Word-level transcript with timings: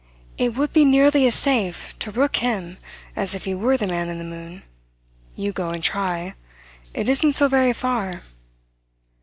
"It 0.35 0.55
would 0.55 0.73
be 0.73 0.83
nearly 0.83 1.27
as 1.27 1.35
safe 1.35 1.93
to 1.99 2.09
rook 2.09 2.37
him 2.37 2.77
as 3.15 3.35
if 3.35 3.45
he 3.45 3.53
were 3.53 3.77
the 3.77 3.85
Man 3.85 4.09
in 4.09 4.17
the 4.17 4.23
moon. 4.23 4.63
You 5.35 5.51
go 5.51 5.69
and 5.69 5.83
try. 5.83 6.33
It 6.91 7.07
isn't 7.07 7.33
so 7.33 7.47
very 7.47 7.71
far." 7.73 8.23